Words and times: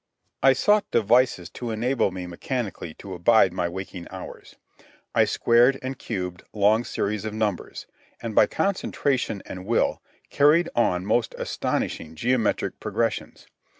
I 0.41 0.53
sought 0.53 0.89
devices 0.89 1.47
to 1.51 1.69
enable 1.69 2.09
me 2.09 2.25
mechanically 2.25 2.95
to 2.95 3.13
abide 3.13 3.53
my 3.53 3.69
waking 3.69 4.07
hours. 4.09 4.55
I 5.13 5.25
squared 5.25 5.77
and 5.83 5.95
cubed 5.99 6.41
long 6.53 6.85
series 6.85 7.23
of 7.23 7.35
numbers, 7.35 7.85
and 8.19 8.33
by 8.33 8.47
concentration 8.47 9.43
and 9.45 9.63
will 9.63 10.01
carried 10.31 10.69
on 10.75 11.05
most 11.05 11.35
astonishing 11.37 12.15
geometric 12.15 12.79
progressions. 12.79 13.45